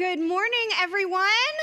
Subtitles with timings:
[0.00, 1.54] Good morning, everyone.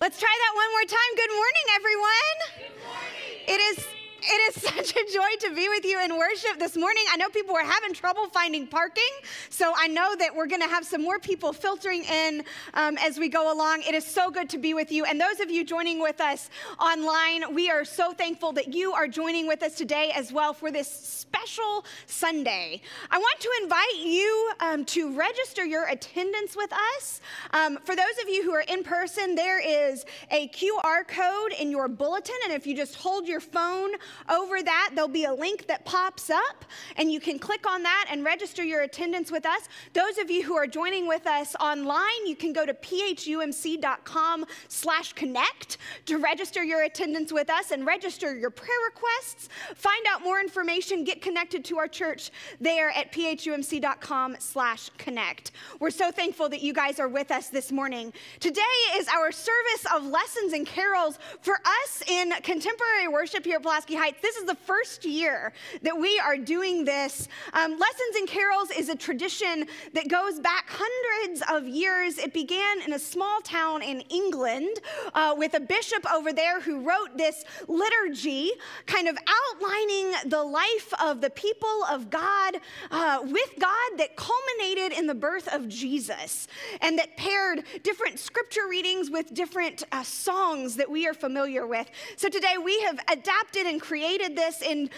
[0.00, 1.12] Let's try that one more time.
[1.14, 2.36] Good morning, everyone.
[2.58, 3.46] Good morning.
[3.46, 7.02] It is it is such a joy to be with you in worship this morning.
[7.10, 9.02] I know people were having trouble finding parking,
[9.48, 12.44] so I know that we're going to have some more people filtering in
[12.74, 13.82] um, as we go along.
[13.88, 15.04] It is so good to be with you.
[15.04, 19.08] And those of you joining with us online, we are so thankful that you are
[19.08, 22.82] joining with us today as well for this special Sunday.
[23.10, 27.20] I want to invite you um, to register your attendance with us.
[27.52, 31.70] Um, for those of you who are in person, there is a QR code in
[31.70, 33.90] your bulletin, and if you just hold your phone
[34.28, 36.64] over that, there'll be a link that pops up,
[36.96, 39.68] and you can click on that and register your attendance with us.
[39.92, 45.12] Those of you who are joining with us online, you can go to phumc.com slash
[45.12, 49.48] connect to register your attendance with us and register your prayer requests.
[49.74, 52.30] Find out more information, get connected to our church
[52.60, 55.52] there at phumc.com slash connect.
[55.78, 58.12] We're so thankful that you guys are with us this morning.
[58.38, 58.60] Today
[58.94, 63.94] is our service of lessons and carols for us in contemporary worship here at Pulaski
[64.00, 64.22] Heights.
[64.22, 67.28] This is the first year that we are doing this.
[67.52, 72.16] Um, lessons and carols is a tradition that goes back hundreds of years.
[72.16, 74.78] It began in a small town in England
[75.12, 78.52] uh, with a bishop over there who wrote this liturgy,
[78.86, 82.56] kind of outlining the life of the people of God
[82.90, 86.48] uh, with God that culminated in the birth of Jesus
[86.80, 91.90] and that paired different scripture readings with different uh, songs that we are familiar with.
[92.16, 94.88] So today we have adapted and created this in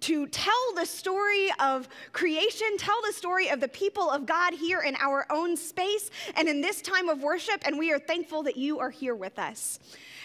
[0.00, 4.80] to tell the story of creation, tell the story of the people of God here
[4.80, 8.56] in our own space and in this time of worship, and we are thankful that
[8.56, 9.78] you are here with us.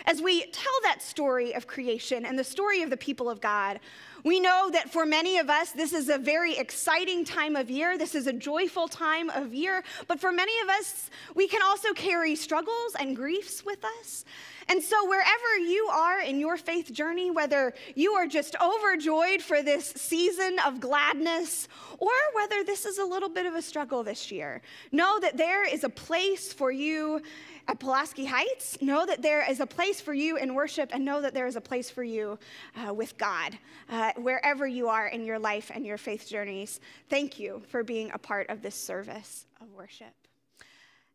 [0.07, 3.81] As we tell that story of creation and the story of the people of God,
[4.23, 7.97] we know that for many of us, this is a very exciting time of year.
[7.97, 9.83] This is a joyful time of year.
[10.07, 14.23] But for many of us, we can also carry struggles and griefs with us.
[14.69, 19.61] And so, wherever you are in your faith journey, whether you are just overjoyed for
[19.61, 21.67] this season of gladness,
[21.99, 25.65] or whether this is a little bit of a struggle this year, know that there
[25.65, 27.21] is a place for you
[27.67, 28.81] at Pulaski Heights.
[28.81, 31.55] Know that there is a place for you in worship, and know that there is
[31.55, 32.39] a place for you
[32.75, 33.57] uh, with God,
[33.89, 36.79] uh, wherever you are in your life and your faith journeys.
[37.09, 40.13] Thank you for being a part of this service of worship.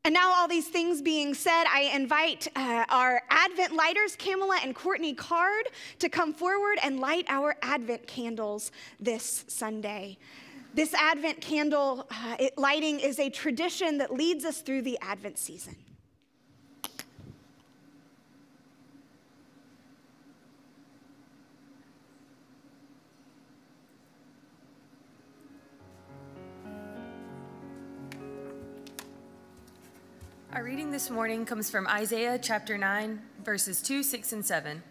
[0.05, 4.75] And now, all these things being said, I invite uh, our Advent lighters, Kamala and
[4.75, 5.69] Courtney Card,
[6.01, 10.19] to come forward and light our Advent candles this Sunday.
[10.75, 15.39] This Advent candle uh, it, lighting is a tradition that leads us through the Advent
[15.39, 15.77] season.
[30.55, 34.83] Our reading this morning comes from Isaiah chapter 9, verses 2, 6, and 7.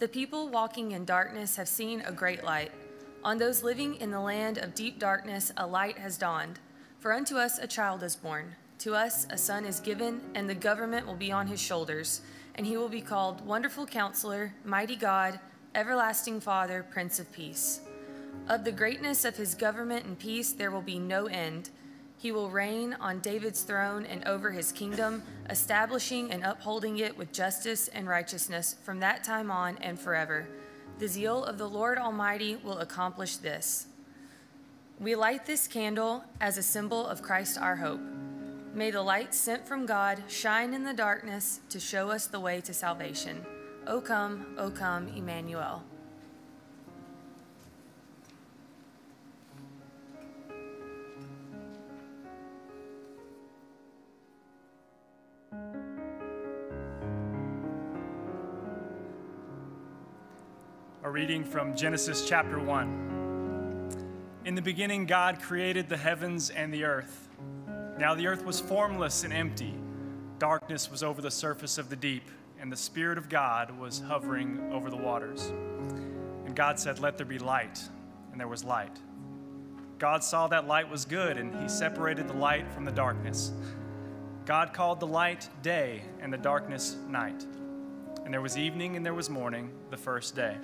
[0.00, 2.72] The people walking in darkness have seen a great light.
[3.22, 6.58] On those living in the land of deep darkness, a light has dawned.
[6.98, 10.54] For unto us a child is born, to us a son is given, and the
[10.54, 12.22] government will be on his shoulders.
[12.56, 15.38] And he will be called Wonderful Counselor, Mighty God,
[15.76, 17.82] Everlasting Father, Prince of Peace.
[18.48, 21.70] Of the greatness of his government and peace there will be no end
[22.18, 27.32] he will reign on David's throne and over his kingdom, establishing and upholding it with
[27.32, 30.46] justice and righteousness from that time on and forever.
[30.98, 33.86] The zeal of the Lord Almighty will accomplish this.
[34.98, 38.00] We light this candle as a symbol of Christ our hope.
[38.72, 42.60] May the light sent from God shine in the darkness to show us the way
[42.60, 43.44] to salvation.
[43.86, 45.82] O come, O come, Emmanuel.
[61.04, 64.40] A reading from Genesis chapter 1.
[64.46, 67.28] In the beginning, God created the heavens and the earth.
[67.98, 69.74] Now the earth was formless and empty.
[70.38, 74.72] Darkness was over the surface of the deep, and the Spirit of God was hovering
[74.72, 75.52] over the waters.
[76.46, 77.82] And God said, Let there be light,
[78.32, 78.98] and there was light.
[79.98, 83.52] God saw that light was good, and he separated the light from the darkness.
[84.46, 87.44] God called the light day, and the darkness night.
[88.24, 90.56] And there was evening and there was morning, the first day.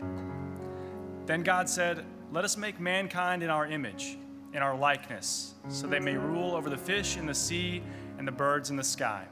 [1.26, 4.18] Then God said, Let us make mankind in our image,
[4.52, 7.82] in our likeness, so they may rule over the fish in the sea
[8.18, 9.26] and the birds in the sky,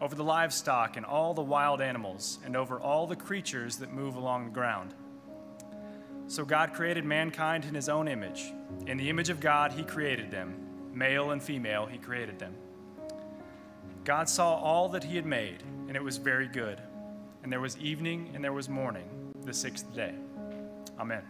[0.00, 4.16] over the livestock and all the wild animals, and over all the creatures that move
[4.16, 4.94] along the ground.
[6.26, 8.52] So God created mankind in his own image.
[8.86, 10.54] In the image of God, he created them.
[10.92, 12.54] Male and female, he created them.
[14.04, 16.80] God saw all that he had made, and it was very good.
[17.44, 19.04] And there was evening and there was morning,
[19.44, 20.14] the sixth day.
[20.98, 21.22] Amen.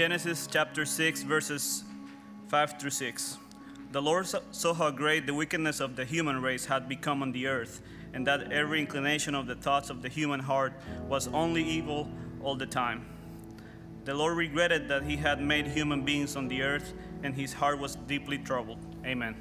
[0.00, 1.84] Genesis chapter 6, verses
[2.48, 3.36] 5 through 6.
[3.92, 7.46] The Lord saw how great the wickedness of the human race had become on the
[7.46, 7.82] earth,
[8.14, 10.72] and that every inclination of the thoughts of the human heart
[11.06, 12.08] was only evil
[12.42, 13.04] all the time.
[14.06, 17.78] The Lord regretted that he had made human beings on the earth, and his heart
[17.78, 18.78] was deeply troubled.
[19.04, 19.36] Amen.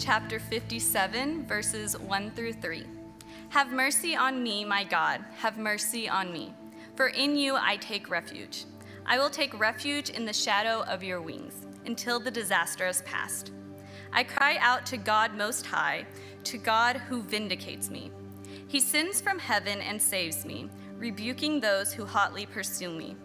[0.00, 2.86] Chapter 57, verses 1 through 3.
[3.50, 6.54] Have mercy on me, my God, have mercy on me,
[6.96, 8.64] for in you I take refuge.
[9.04, 13.52] I will take refuge in the shadow of your wings until the disaster is past.
[14.10, 16.06] I cry out to God Most High,
[16.44, 18.10] to God who vindicates me.
[18.68, 23.16] He sends from heaven and saves me, rebuking those who hotly pursue me.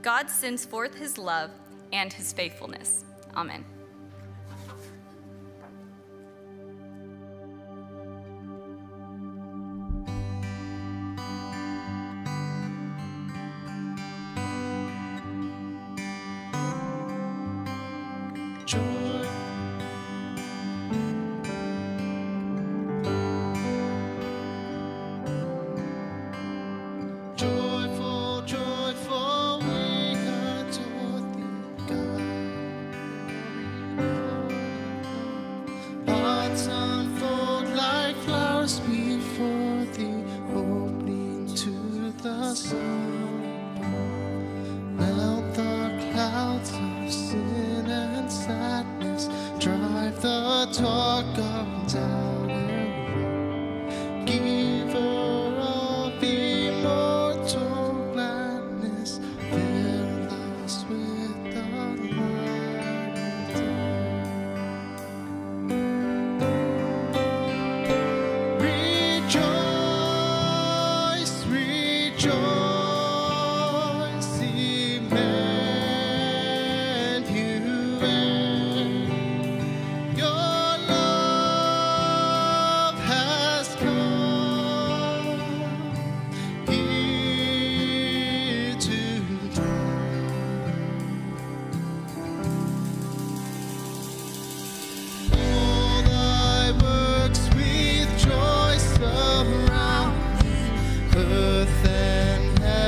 [0.00, 1.50] God sends forth his love
[1.92, 3.04] and his faithfulness.
[3.36, 3.62] Amen.
[18.66, 19.03] Joy.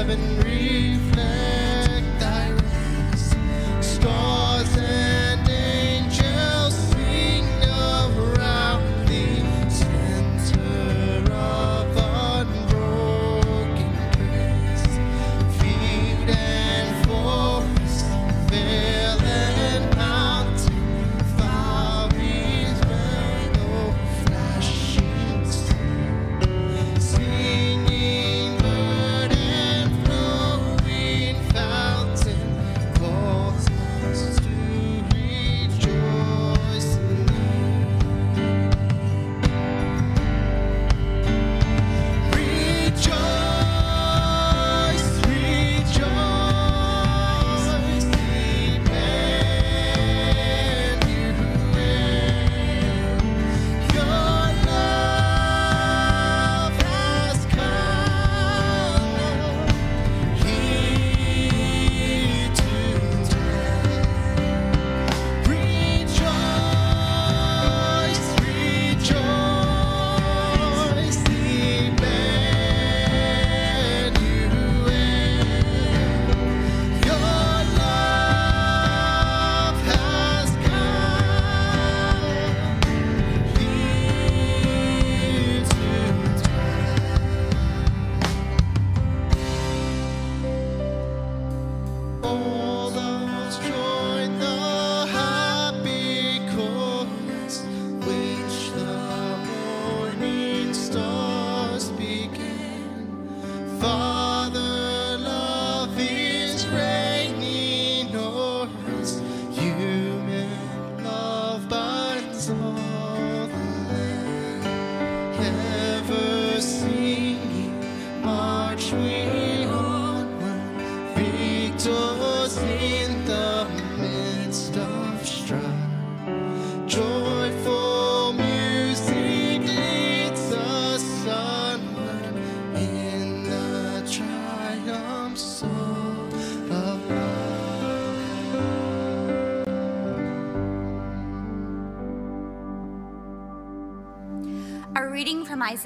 [0.08, 0.45] And heaven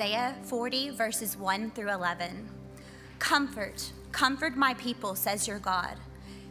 [0.00, 2.48] Isaiah 40, verses 1 through 11.
[3.18, 5.94] Comfort, comfort my people, says your God.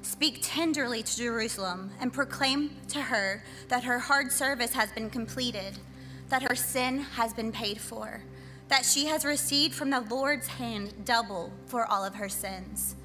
[0.04, 5.80] Speak tenderly to Jerusalem and proclaim to her that her hard service has been completed,
[6.28, 8.22] that her sin has been paid for,
[8.68, 12.96] that she has received from the Lord's hand double for all of her sins.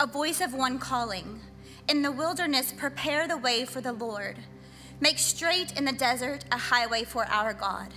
[0.00, 1.40] a voice of one calling.
[1.90, 4.38] In the wilderness, prepare the way for the Lord.
[4.98, 7.92] Make straight in the desert a highway for our God.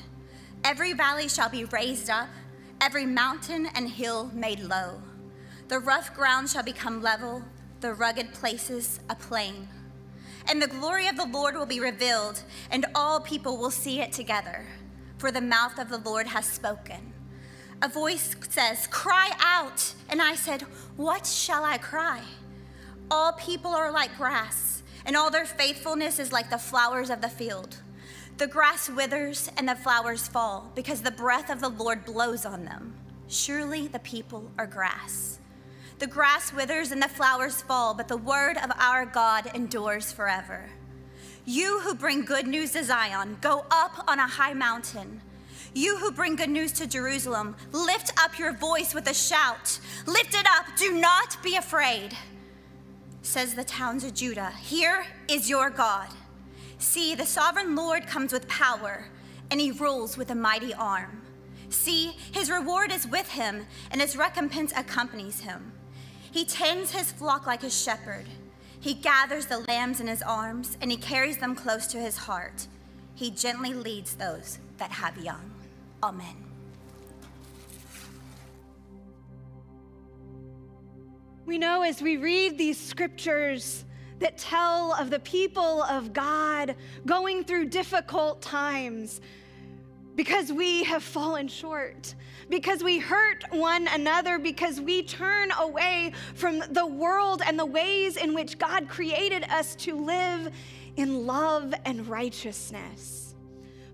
[0.68, 2.28] Every valley shall be raised up,
[2.82, 5.02] every mountain and hill made low.
[5.70, 7.42] The rough ground shall become level,
[7.80, 9.70] the rugged places a plain.
[10.46, 14.12] And the glory of the Lord will be revealed, and all people will see it
[14.12, 14.66] together.
[15.20, 17.14] For the mouth of the Lord has spoken.
[17.82, 19.94] A voice says, Cry out.
[20.10, 20.64] And I said,
[20.98, 22.20] What shall I cry?
[23.10, 27.30] All people are like grass, and all their faithfulness is like the flowers of the
[27.30, 27.78] field.
[28.38, 32.66] The grass withers and the flowers fall because the breath of the Lord blows on
[32.66, 32.94] them.
[33.28, 35.40] Surely the people are grass.
[35.98, 40.70] The grass withers and the flowers fall, but the word of our God endures forever.
[41.46, 45.20] You who bring good news to Zion, go up on a high mountain.
[45.74, 49.80] You who bring good news to Jerusalem, lift up your voice with a shout.
[50.06, 52.16] Lift it up, do not be afraid.
[53.24, 56.10] Says the towns of Judah, Here is your God.
[56.80, 59.08] See, the sovereign Lord comes with power,
[59.50, 61.22] and he rules with a mighty arm.
[61.70, 65.72] See, his reward is with him, and his recompense accompanies him.
[66.32, 68.26] He tends his flock like a shepherd.
[68.80, 72.68] He gathers the lambs in his arms, and he carries them close to his heart.
[73.16, 75.52] He gently leads those that have young.
[76.04, 76.44] Amen.
[81.46, 83.84] We know as we read these scriptures
[84.20, 86.76] that tell of the people of God
[87.06, 89.22] going through difficult times
[90.16, 92.16] because we have fallen short,
[92.50, 98.18] because we hurt one another, because we turn away from the world and the ways
[98.18, 100.52] in which God created us to live
[100.96, 103.36] in love and righteousness.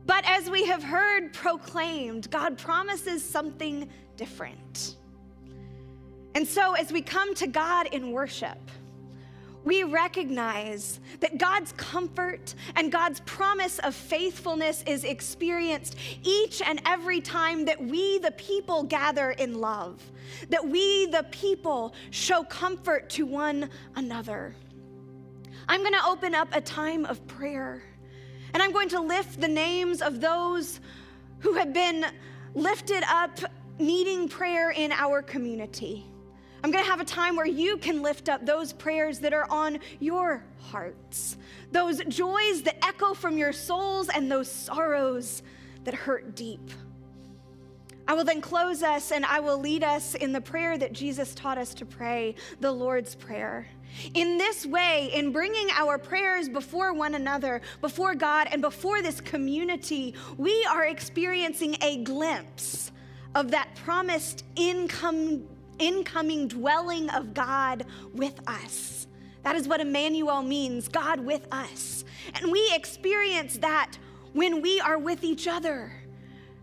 [0.05, 4.95] But as we have heard proclaimed, God promises something different.
[6.35, 8.57] And so, as we come to God in worship,
[9.65, 17.21] we recognize that God's comfort and God's promise of faithfulness is experienced each and every
[17.21, 20.01] time that we, the people, gather in love,
[20.49, 24.55] that we, the people, show comfort to one another.
[25.67, 27.83] I'm going to open up a time of prayer,
[28.53, 30.81] and I'm going to lift the names of those
[31.39, 32.05] who have been
[32.53, 33.39] lifted up
[33.79, 36.05] needing prayer in our community.
[36.63, 39.45] I'm going to have a time where you can lift up those prayers that are
[39.49, 41.35] on your hearts,
[41.73, 45.43] those joys that echo from your souls, and those sorrows
[45.83, 46.71] that hurt deep.
[48.07, 51.35] I will then close us and I will lead us in the prayer that Jesus
[51.35, 53.67] taught us to pray, the Lord's Prayer.
[54.13, 59.21] In this way, in bringing our prayers before one another, before God, and before this
[59.21, 62.91] community, we are experiencing a glimpse
[63.35, 65.43] of that promised income
[65.79, 69.07] incoming dwelling of God with us.
[69.43, 72.05] That is what Emmanuel means God with us.
[72.35, 73.97] And we experience that
[74.33, 75.91] when we are with each other,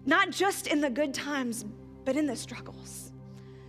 [0.07, 1.65] not just in the good times,
[2.05, 3.13] but in the struggles.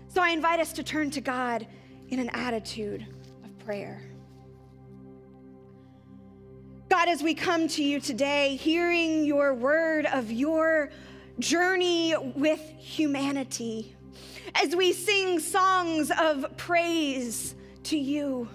[0.08, 1.68] So I invite us to turn to God
[2.10, 3.06] in an attitude
[3.44, 4.02] of prayer.
[6.90, 10.90] God, as we come to you today, hearing your word of your
[11.40, 13.96] journey with humanity,
[14.56, 18.48] as we sing songs of praise to you.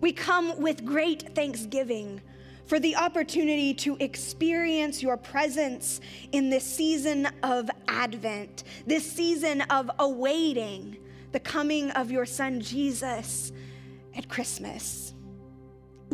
[0.00, 2.20] We come with great thanksgiving
[2.66, 6.00] for the opportunity to experience your presence
[6.32, 10.96] in this season of Advent, this season of awaiting
[11.32, 13.52] the coming of your Son Jesus
[14.16, 15.14] at Christmas.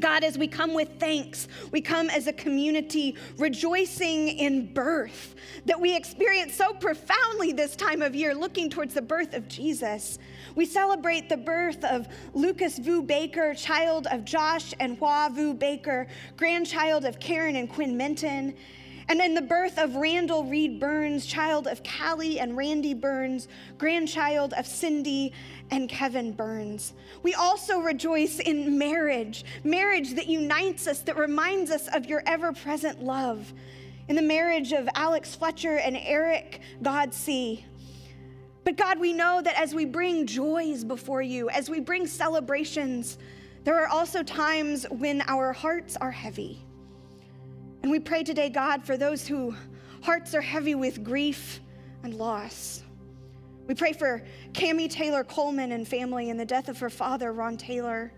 [0.00, 5.80] God, as we come with thanks, we come as a community rejoicing in birth that
[5.80, 10.18] we experience so profoundly this time of year, looking towards the birth of Jesus.
[10.54, 16.06] We celebrate the birth of Lucas Vu Baker, child of Josh and Hua Vu Baker,
[16.36, 18.54] grandchild of Karen and Quinn Minton.
[19.08, 23.46] And then the birth of Randall Reed Burns, child of Callie and Randy Burns,
[23.78, 25.32] grandchild of Cindy
[25.70, 26.92] and Kevin Burns.
[27.22, 32.52] We also rejoice in marriage, marriage that unites us, that reminds us of your ever
[32.52, 33.52] present love.
[34.08, 37.64] In the marriage of Alex Fletcher and Eric Godsey.
[38.64, 43.18] But God, we know that as we bring joys before you, as we bring celebrations,
[43.62, 46.65] there are also times when our hearts are heavy.
[47.86, 49.54] And we pray today, God, for those who
[50.02, 51.60] hearts are heavy with grief
[52.02, 52.82] and loss.
[53.68, 57.56] We pray for Cami Taylor Coleman and family and the death of her father, Ron
[57.56, 58.12] Taylor.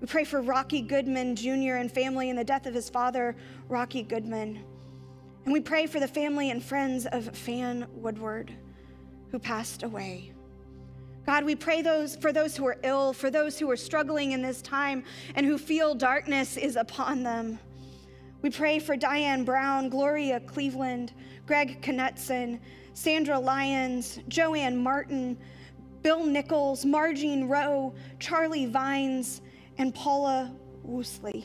[0.00, 1.76] We pray for Rocky Goodman Jr.
[1.76, 3.36] and family and the death of his father,
[3.68, 4.58] Rocky Goodman.
[5.44, 8.52] And we pray for the family and friends of Fan Woodward,
[9.30, 10.32] who passed away.
[11.26, 14.42] God, we pray those for those who are ill, for those who are struggling in
[14.42, 15.04] this time
[15.36, 17.60] and who feel darkness is upon them.
[18.42, 21.12] We pray for Diane Brown, Gloria Cleveland,
[21.46, 22.58] Greg Knutson,
[22.94, 25.36] Sandra Lyons, Joanne Martin,
[26.02, 29.42] Bill Nichols, Margene Rowe, Charlie Vines,
[29.76, 30.54] and Paula
[30.86, 31.44] Woosley.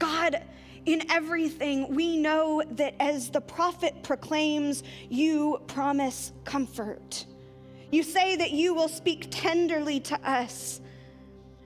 [0.00, 0.42] God,
[0.86, 7.24] in everything, we know that as the prophet proclaims, you promise comfort.
[7.92, 10.80] You say that you will speak tenderly to us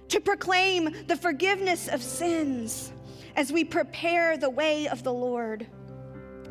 [0.08, 2.92] to proclaim the forgiveness of sins
[3.38, 5.64] as we prepare the way of the Lord.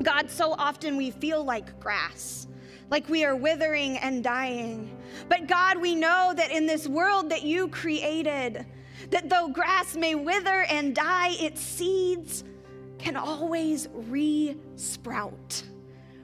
[0.01, 2.47] God, so often we feel like grass,
[2.89, 4.97] like we are withering and dying.
[5.27, 8.65] But God, we know that in this world that you created,
[9.09, 12.45] that though grass may wither and die, its seeds
[12.97, 15.63] can always re sprout,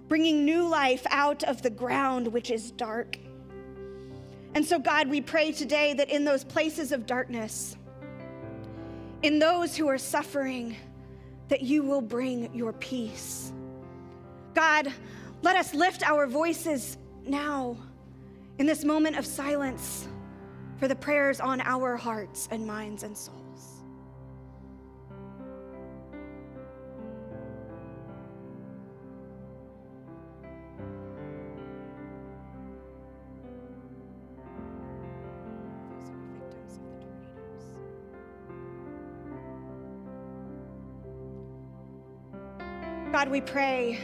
[0.07, 3.17] bringing new life out of the ground which is dark.
[4.55, 7.75] And so, God, we pray today that in those places of darkness,
[9.23, 10.75] in those who are suffering,
[11.47, 13.51] that you will bring your peace.
[14.53, 14.91] God,
[15.41, 17.77] let us lift our voices now
[18.59, 20.07] in this moment of silence
[20.77, 23.42] for the prayers on our hearts and minds and souls.
[43.33, 43.97] We pray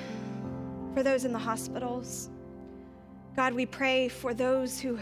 [0.95, 2.31] for those in the hospitals.
[3.35, 4.97] God, we pray for those who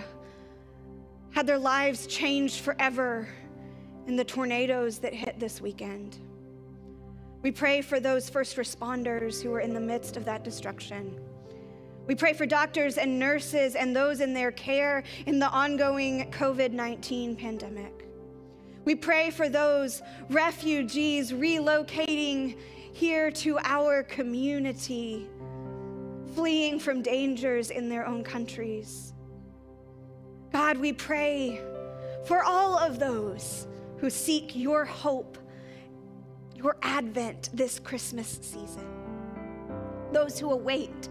[1.31, 3.25] had their lives changed forever
[4.05, 6.17] in the tornadoes that hit this weekend.
[7.41, 11.17] We pray for those first responders who were in the midst of that destruction.
[12.05, 16.73] We pray for doctors and nurses and those in their care in the ongoing COVID
[16.73, 18.05] 19 pandemic.
[18.83, 22.57] We pray for those refugees relocating
[22.97, 25.27] here to our community,
[26.33, 29.13] fleeing from dangers in their own countries.
[30.51, 31.61] God, we pray
[32.25, 35.37] for all of those who seek your hope,
[36.55, 38.87] your advent this Christmas season.
[40.11, 41.07] Those who await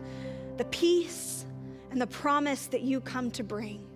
[0.57, 1.47] the peace
[1.93, 3.87] and the promise that you come to bring.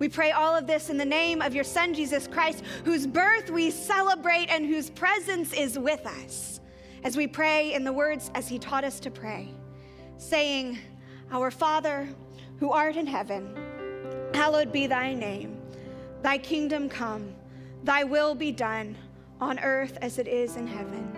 [0.00, 3.50] We pray all of this in the name of your Son, Jesus Christ, whose birth
[3.50, 6.60] we celebrate and whose presence is with us,
[7.04, 9.54] as we pray in the words as he taught us to pray,
[10.16, 10.78] saying,
[11.30, 12.08] Our Father,
[12.58, 13.54] who art in heaven,
[14.32, 15.60] hallowed be thy name.
[16.22, 17.34] Thy kingdom come,
[17.84, 18.96] thy will be done
[19.38, 21.12] on earth as it is in heaven.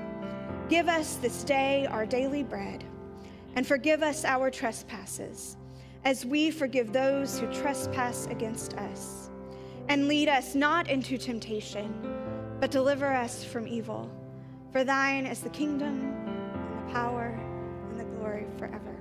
[0.68, 2.82] Give us this day our daily bread,
[3.54, 5.56] and forgive us our trespasses,
[6.04, 9.30] as we forgive those who trespass against us.
[9.88, 11.92] And lead us not into temptation,
[12.60, 14.10] but deliver us from evil.
[14.72, 17.38] For thine is the kingdom, and the power,
[17.90, 18.96] and the glory forever.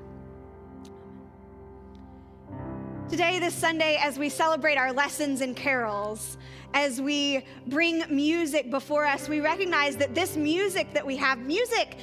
[3.10, 6.38] Today, this Sunday, as we celebrate our lessons and carols,
[6.74, 11.98] as we bring music before us, we recognize that this music that we have, music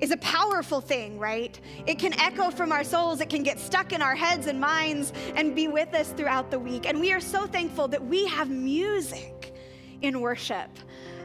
[0.00, 1.58] is a powerful thing, right?
[1.86, 5.12] It can echo from our souls, it can get stuck in our heads and minds
[5.36, 6.86] and be with us throughout the week.
[6.86, 9.54] And we are so thankful that we have music
[10.02, 10.68] in worship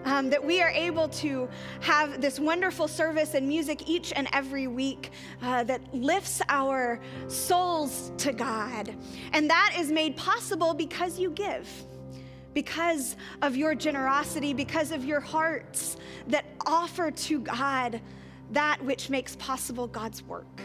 [0.06, 1.50] um, that we are able to
[1.82, 8.12] have this wonderful service and music each and every week uh, that lifts our souls
[8.18, 8.96] to God.
[9.34, 11.68] And that is made possible because you give.
[12.54, 18.02] Because of your generosity, because of your hearts that offer to God
[18.52, 20.62] that which makes possible God's work.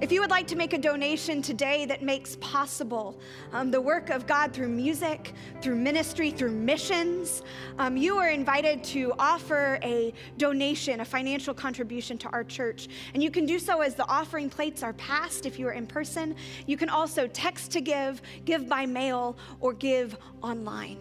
[0.00, 3.20] If you would like to make a donation today that makes possible
[3.52, 7.42] um, the work of God through music, through ministry, through missions,
[7.78, 12.88] um, you are invited to offer a donation, a financial contribution to our church.
[13.14, 15.86] And you can do so as the offering plates are passed if you are in
[15.86, 16.34] person.
[16.66, 20.98] You can also text to give, give by mail, or give online.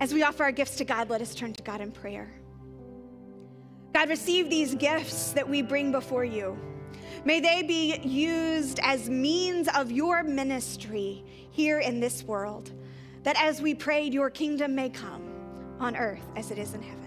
[0.00, 2.30] As we offer our gifts to God, let us turn to God in prayer.
[3.98, 6.56] God, receive these gifts that we bring before you.
[7.24, 12.70] May they be used as means of your ministry here in this world,
[13.24, 15.28] that as we prayed, your kingdom may come
[15.80, 16.97] on earth as it is in heaven.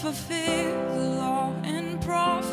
[0.00, 2.49] Fulfill the law and prophets.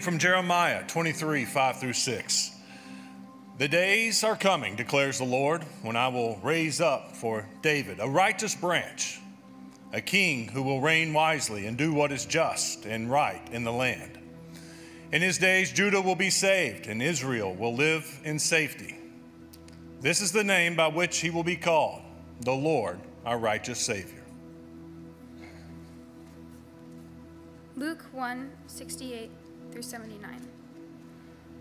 [0.00, 2.50] Reading from Jeremiah 23, 5 through 6.
[3.58, 8.08] The days are coming, declares the Lord, when I will raise up for David a
[8.08, 9.20] righteous branch,
[9.92, 13.72] a king who will reign wisely and do what is just and right in the
[13.72, 14.18] land.
[15.12, 18.96] In his days, Judah will be saved, and Israel will live in safety.
[20.00, 22.00] This is the name by which he will be called,
[22.40, 24.24] the Lord, our righteous Savior.
[27.76, 29.30] Luke 1 68
[29.70, 30.48] through 79.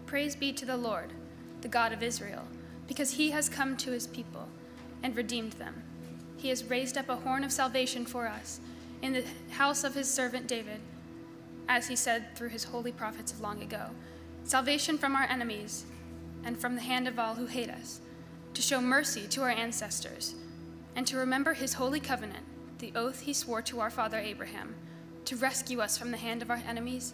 [0.06, 1.14] Praise be to the Lord,
[1.62, 2.44] the God of Israel,
[2.88, 4.48] because he has come to his people
[5.04, 5.84] and redeemed them.
[6.38, 8.60] He has raised up a horn of salvation for us
[9.02, 10.82] in the house of his servant David,
[11.68, 13.90] as he said through his holy prophets of long ago
[14.44, 15.86] salvation from our enemies
[16.44, 18.02] and from the hand of all who hate us,
[18.54, 20.34] to show mercy to our ancestors,
[20.96, 22.44] and to remember his holy covenant,
[22.80, 24.74] the oath he swore to our father Abraham,
[25.26, 27.14] to rescue us from the hand of our enemies,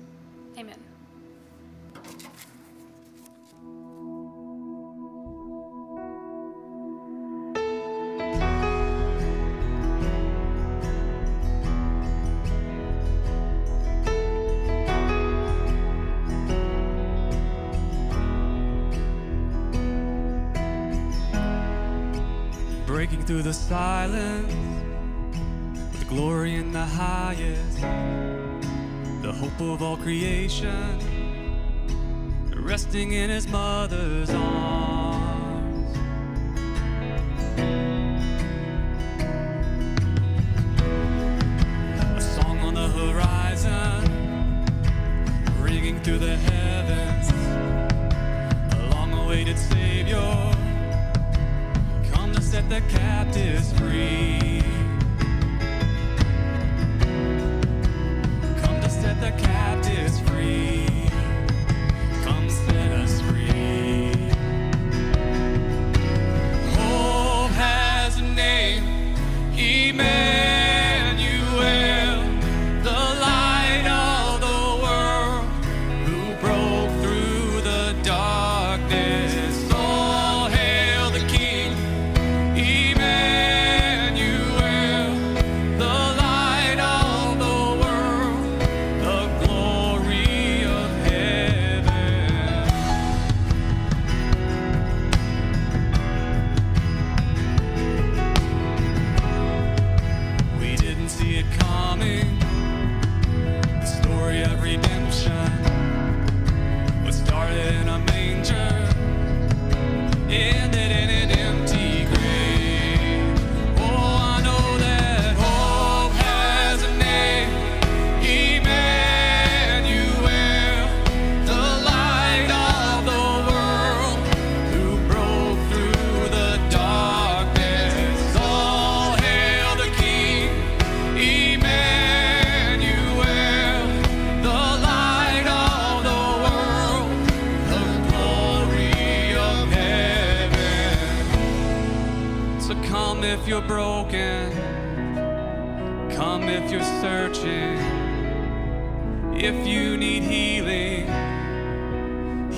[0.57, 0.77] Amen.
[23.01, 24.53] breaking through the silence
[25.91, 27.79] with glory in the highest,
[29.21, 30.97] the hope of all creation,
[32.55, 35.10] resting in his mother's arms.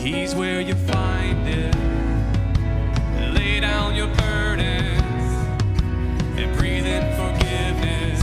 [0.04, 1.74] He's where you find it.
[3.34, 5.02] Lay down your burdens
[6.38, 8.22] and breathe in forgiveness.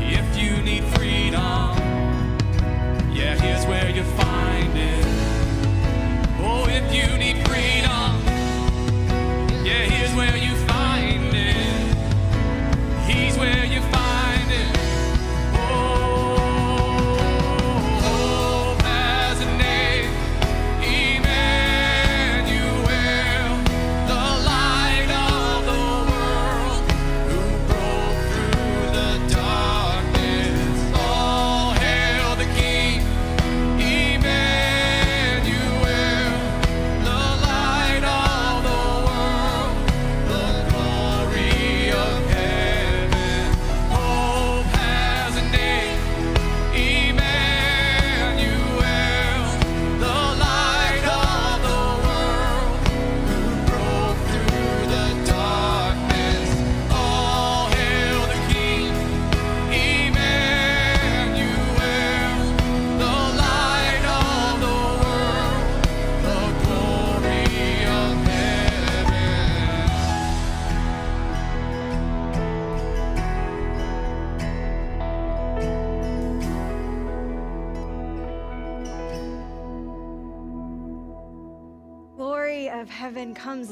[0.00, 1.78] If you need freedom,
[3.14, 5.06] yeah, here's where you find it.
[6.40, 8.10] Oh, if you need freedom,
[9.64, 10.53] yeah, here's where you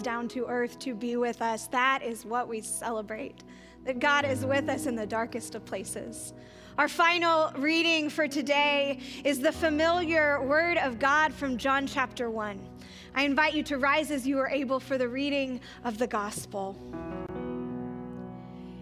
[0.02, 1.66] down to earth to be with us.
[1.68, 3.42] That is what we celebrate.
[3.84, 6.34] That God is with us in the darkest of places.
[6.78, 12.60] Our final reading for today is the familiar word of God from John chapter 1.
[13.14, 16.76] I invite you to rise as you are able for the reading of the gospel.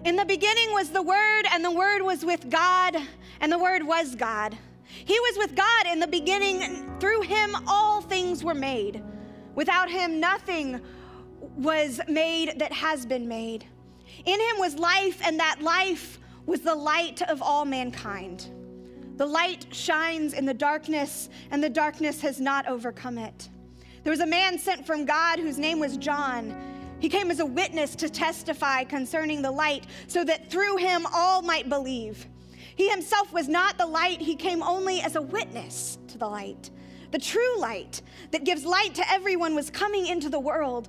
[0.05, 2.97] In the beginning was the Word, and the Word was with God,
[3.41, 4.57] and the Word was God.
[4.85, 9.03] He was with God in the beginning, through him all things were made.
[9.55, 10.81] Without him, nothing
[11.41, 13.67] was made that has been made.
[14.25, 18.49] In him was life, and that life was the light of all mankind.
[19.17, 23.49] The light shines in the darkness, and the darkness has not overcome it.
[24.03, 26.55] There was a man sent from God whose name was John.
[27.01, 31.43] He came as a witness to testify concerning the light, so that through him all
[31.43, 32.27] might believe.
[32.77, 36.71] He himself was not the light, he came only as a witness to the light.
[37.11, 40.89] The true light that gives light to everyone was coming into the world.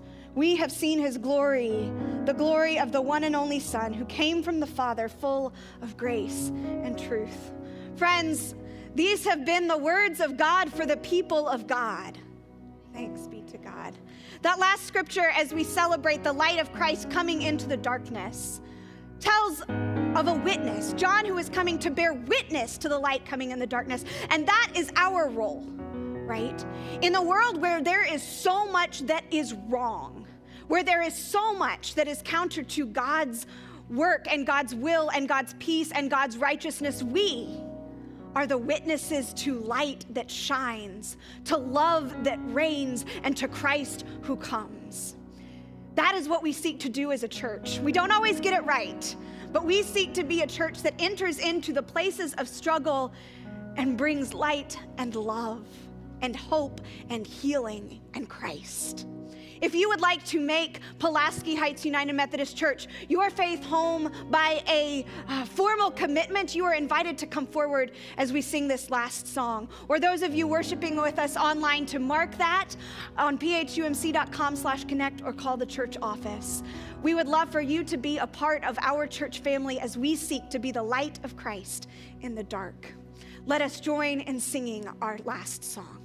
[0.33, 1.91] We have seen his glory,
[2.25, 5.97] the glory of the one and only Son who came from the Father, full of
[5.97, 7.51] grace and truth.
[7.95, 8.55] Friends,
[8.95, 12.17] these have been the words of God for the people of God.
[12.93, 13.97] Thanks be to God.
[14.41, 18.61] That last scripture, as we celebrate the light of Christ coming into the darkness,
[19.19, 23.51] tells of a witness, John, who is coming to bear witness to the light coming
[23.51, 24.03] in the darkness.
[24.29, 25.63] And that is our role,
[26.25, 26.65] right?
[27.01, 30.20] In the world where there is so much that is wrong,
[30.71, 33.45] where there is so much that is counter to God's
[33.89, 37.59] work and God's will and God's peace and God's righteousness, we
[38.35, 44.37] are the witnesses to light that shines, to love that reigns, and to Christ who
[44.37, 45.17] comes.
[45.95, 47.79] That is what we seek to do as a church.
[47.79, 49.13] We don't always get it right,
[49.51, 53.11] but we seek to be a church that enters into the places of struggle
[53.75, 55.67] and brings light and love
[56.21, 59.05] and hope and healing and Christ.
[59.61, 64.63] If you would like to make Pulaski Heights United Methodist Church your faith home by
[64.67, 69.27] a uh, formal commitment, you are invited to come forward as we sing this last
[69.27, 69.69] song.
[69.87, 72.75] Or those of you worshiping with us online to mark that
[73.17, 76.63] on phumc.com slash connect or call the church office.
[77.03, 80.15] We would love for you to be a part of our church family as we
[80.15, 81.87] seek to be the light of Christ
[82.21, 82.95] in the dark.
[83.45, 86.00] Let us join in singing our last song.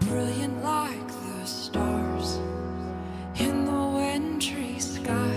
[0.00, 2.36] Brilliant like the stars
[3.38, 5.35] in the wintry sky.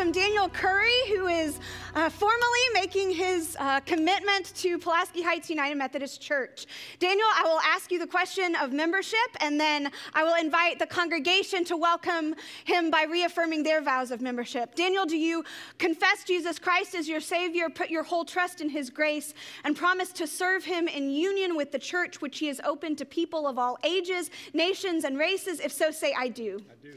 [0.00, 1.58] Welcome Daniel Curry, who is
[1.94, 2.40] uh, formally
[2.72, 6.64] making his uh, commitment to Pulaski Heights United Methodist Church.
[6.98, 10.86] Daniel, I will ask you the question of membership, and then I will invite the
[10.86, 12.34] congregation to welcome
[12.64, 14.74] him by reaffirming their vows of membership.
[14.74, 15.44] Daniel, do you
[15.76, 19.34] confess Jesus Christ as your Savior, put your whole trust in his grace,
[19.64, 23.04] and promise to serve him in union with the church, which he has opened to
[23.04, 25.60] people of all ages, nations, and races?
[25.60, 26.62] If so, say, I do.
[26.70, 26.94] I do.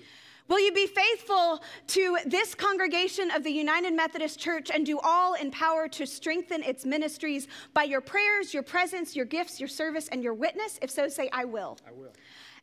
[0.53, 5.33] Will you be faithful to this congregation of the United Methodist Church and do all
[5.33, 10.09] in power to strengthen its ministries by your prayers, your presence, your gifts, your service,
[10.09, 10.77] and your witness?
[10.83, 11.79] If so, say, I will.
[11.87, 12.13] I will.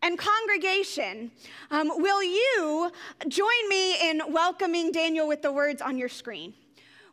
[0.02, 1.32] And, congregation,
[1.72, 2.92] um, will you
[3.26, 6.54] join me in welcoming Daniel with the words on your screen?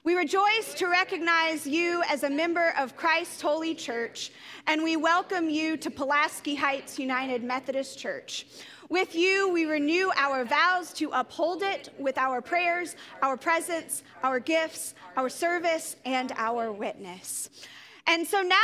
[0.08, 4.32] We rejoice to recognize you as a member of Christ's Holy Church,
[4.66, 8.46] and we welcome you to Pulaski Heights United Methodist Church.
[8.90, 14.40] With you, we renew our vows to uphold it with our prayers, our presence, our
[14.40, 17.50] gifts, our service, and our witness.
[18.10, 18.56] And so now,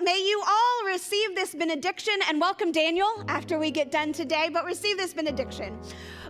[0.00, 4.64] may you all receive this benediction and welcome Daniel after we get done today, but
[4.64, 5.78] receive this benediction.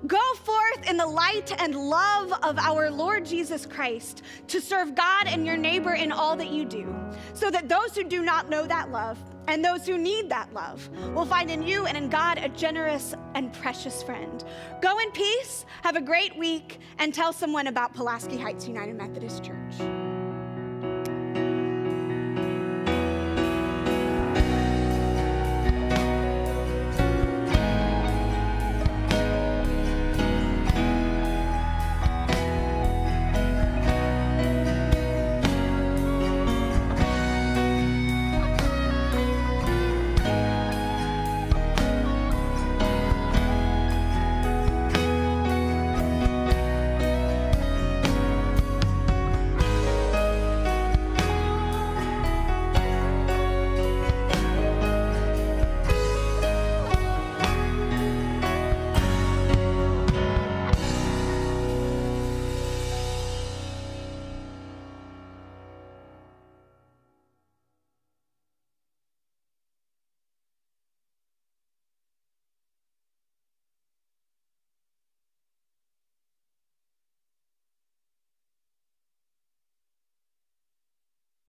[0.06, 5.26] Go forth in the light and love of our Lord Jesus Christ to serve God
[5.26, 6.94] and your neighbor in all that you do,
[7.32, 9.18] so that those who do not know that love
[9.48, 13.14] and those who need that love will find in you and in God a generous
[13.34, 14.44] and precious friend.
[14.80, 19.42] Go in peace, have a great week, and tell someone about Pulaski Heights United Methodist
[19.42, 20.07] Church.